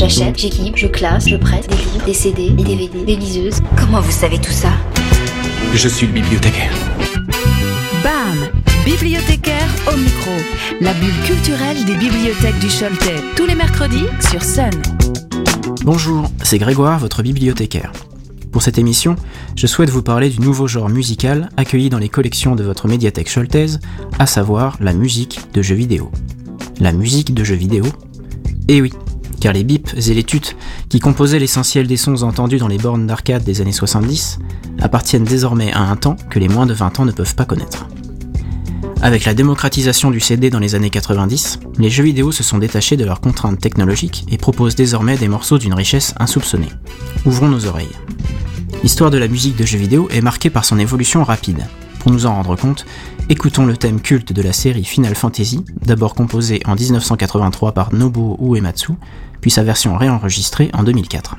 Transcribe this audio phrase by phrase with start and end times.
[0.00, 3.60] J'achète, j'équipe, je classe, je prête des livres, des CD, des DVD, des liseuses.
[3.78, 4.70] Comment vous savez tout ça?
[5.74, 6.72] Je suis le bibliothécaire.
[8.02, 8.48] BAM
[8.86, 10.30] Bibliothécaire au micro.
[10.80, 13.22] La bulle culturelle des bibliothèques du Choletais.
[13.36, 14.70] Tous les mercredis sur Sun.
[15.84, 17.92] Bonjour, c'est Grégoire, votre bibliothécaire.
[18.52, 19.16] Pour cette émission,
[19.54, 23.30] je souhaite vous parler du nouveau genre musical accueilli dans les collections de votre médiathèque
[23.30, 23.80] choltaise,
[24.18, 26.10] à savoir la musique de jeux vidéo.
[26.78, 27.84] La musique de jeux vidéo?
[28.68, 28.92] Eh oui,
[29.40, 30.56] car les bips et les tutes,
[30.88, 34.38] qui composaient l'essentiel des sons entendus dans les bornes d'arcade des années 70,
[34.80, 37.86] appartiennent désormais à un temps que les moins de 20 ans ne peuvent pas connaître.
[39.02, 42.98] Avec la démocratisation du CD dans les années 90, les jeux vidéo se sont détachés
[42.98, 46.68] de leurs contraintes technologiques et proposent désormais des morceaux d'une richesse insoupçonnée.
[47.24, 47.88] Ouvrons nos oreilles.
[48.82, 51.66] L'histoire de la musique de jeux vidéo est marquée par son évolution rapide.
[52.00, 52.86] Pour nous en rendre compte,
[53.28, 58.38] écoutons le thème culte de la série Final Fantasy, d'abord composé en 1983 par Nobuo
[58.40, 58.92] Uematsu,
[59.42, 61.36] puis sa version réenregistrée en 2004.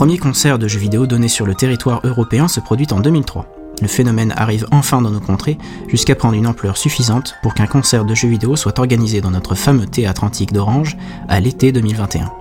[0.00, 3.44] Premier concert de jeux vidéo donné sur le territoire européen se produit en 2003.
[3.82, 8.06] Le phénomène arrive enfin dans nos contrées, jusqu'à prendre une ampleur suffisante pour qu'un concert
[8.06, 10.96] de jeux vidéo soit organisé dans notre fameux théâtre antique d'Orange
[11.28, 12.32] à l'été 2021.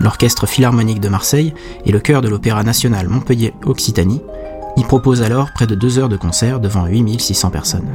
[0.00, 1.54] L'Orchestre Philharmonique de Marseille
[1.86, 4.20] et le chœur de l'Opéra National Montpellier-Occitanie
[4.76, 7.88] y proposent alors près de deux heures de concert devant 8600 personnes.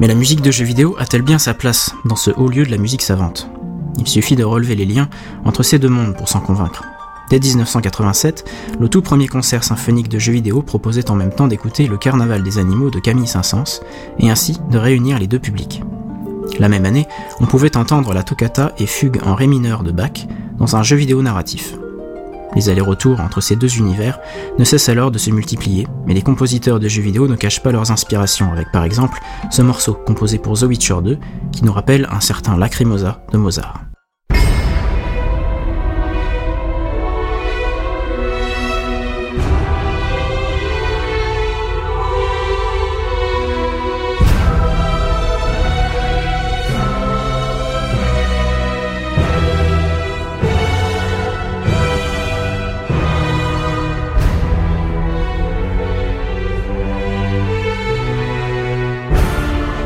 [0.00, 2.72] Mais la musique de jeux vidéo a-t-elle bien sa place dans ce haut lieu de
[2.72, 3.48] la musique savante?
[3.96, 5.08] Il suffit de relever les liens
[5.44, 6.82] entre ces deux mondes pour s'en convaincre.
[7.30, 8.44] Dès 1987,
[8.80, 12.42] le tout premier concert symphonique de jeux vidéo proposait en même temps d'écouter le Carnaval
[12.42, 13.82] des animaux de Camille Saint-Saëns
[14.18, 15.80] et ainsi de réunir les deux publics.
[16.58, 17.06] La même année,
[17.38, 20.26] on pouvait entendre la toccata et fugue en ré mineur de Bach
[20.58, 21.76] dans un jeu vidéo narratif.
[22.56, 24.18] Les allers-retours entre ces deux univers
[24.58, 27.70] ne cessent alors de se multiplier, mais les compositeurs de jeux vidéo ne cachent pas
[27.70, 29.20] leurs inspirations avec par exemple
[29.52, 31.18] ce morceau composé pour The Witcher 2
[31.52, 33.89] qui nous rappelle un certain Lacrimosa de Mozart.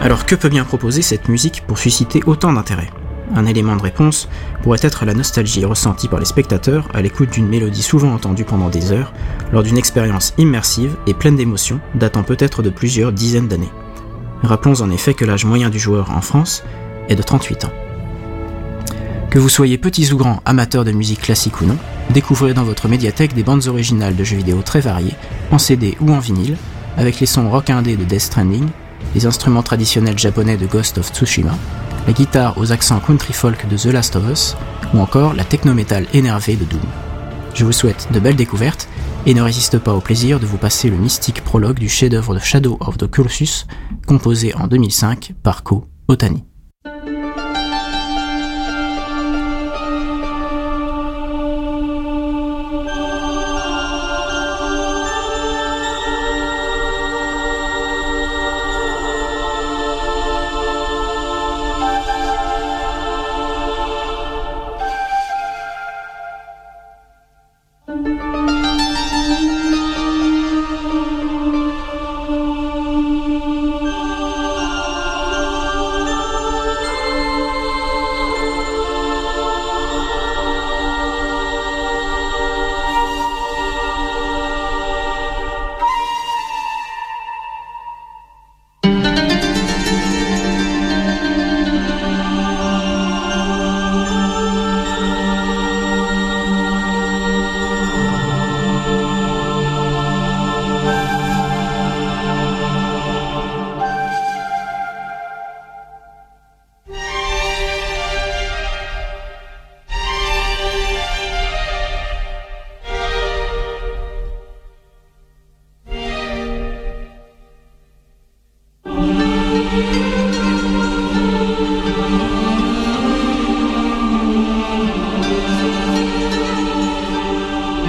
[0.04, 2.91] Alors que peut bien proposer cette musique pour susciter autant d'intérêt?
[3.34, 4.28] Un élément de réponse
[4.62, 8.69] pourrait être la nostalgie ressentie par les spectateurs à l'écoute d'une mélodie souvent entendue pendant
[8.69, 9.14] des heures,
[9.50, 13.72] lors d'une expérience immersive et pleine d'émotions datant peut-être de plusieurs dizaines d'années.
[14.43, 16.64] Rappelons en effet que l'âge moyen du joueur en France
[17.09, 17.72] est de 38 ans.
[19.31, 21.78] Que vous soyez petits ou grands amateurs de musique classique ou non,
[22.10, 25.16] découvrez dans votre médiathèque des bandes originales de jeux vidéo très variées,
[25.50, 26.59] en CD ou en vinyle,
[26.98, 28.69] avec les sons rock indé de Death Stranding,
[29.15, 31.56] les instruments traditionnels japonais de Ghost of Tsushima,
[32.06, 34.56] la guitare aux accents country folk de The Last of Us,
[34.93, 36.82] ou encore la techno-metal énervée de Doom.
[37.55, 38.88] Je vous souhaite de belles découvertes
[39.27, 42.41] et ne résiste pas au plaisir de vous passer le mystique prologue du chef-d'œuvre de
[42.41, 43.66] Shadow of the Colossus,
[44.06, 46.44] composé en 2005 par Ko Otani.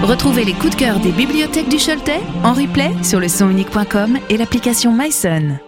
[0.06, 4.38] Retrouvez les coups de cœur des bibliothèques du Choletais en replay sur le sonunique.com et
[4.38, 5.60] l'application MySun.